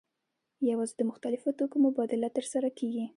[0.69, 3.05] یوازې د مختلفو توکو مبادله ترسره کیږي.